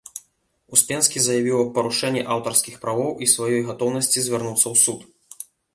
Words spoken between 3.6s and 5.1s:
гатоўнасці звярнуцца ў суд.